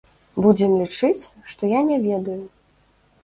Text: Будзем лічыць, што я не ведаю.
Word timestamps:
Будзем 0.45 0.71
лічыць, 0.79 1.29
што 1.53 1.69
я 1.73 1.81
не 1.89 1.97
ведаю. 2.07 2.39